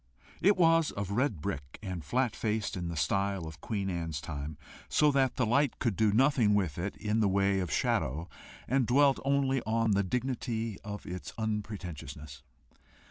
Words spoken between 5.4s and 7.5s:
light could do nothing with it in the